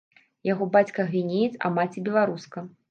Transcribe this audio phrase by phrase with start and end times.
[0.51, 2.59] Яго бацька гвінеец, а маці беларуска.